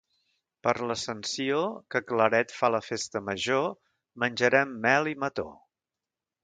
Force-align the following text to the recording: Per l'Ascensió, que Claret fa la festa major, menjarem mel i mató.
Per 0.67 0.71
l'Ascensió, 0.91 1.59
que 1.95 2.01
Claret 2.13 2.57
fa 2.61 2.73
la 2.77 2.81
festa 2.89 3.23
major, 3.29 3.69
menjarem 4.25 4.77
mel 4.89 5.13
i 5.15 5.19
mató. 5.27 5.51